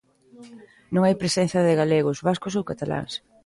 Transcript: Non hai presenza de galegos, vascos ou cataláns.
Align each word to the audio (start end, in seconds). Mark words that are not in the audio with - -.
Non 0.93 1.03
hai 1.03 1.15
presenza 1.21 1.59
de 1.67 1.77
galegos, 1.81 2.21
vascos 2.27 2.53
ou 2.59 2.67
cataláns. 2.69 3.13